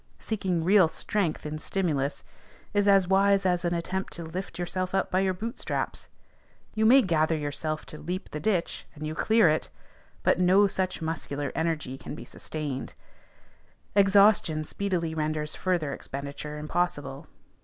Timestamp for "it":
9.47-9.69